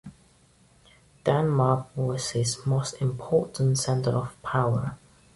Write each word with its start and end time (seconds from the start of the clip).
Denmark 1.27 1.89
was 1.95 2.31
his 2.31 2.65
most 2.65 2.93
important 3.03 3.77
center 3.77 4.09
of 4.09 4.33
power. 4.41 4.97